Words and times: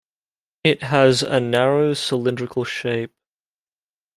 It 0.63 0.81
has 0.81 1.21
a 1.21 1.39
narrow 1.39 1.93
cylindrical 1.93 2.63
shape. 2.63 3.13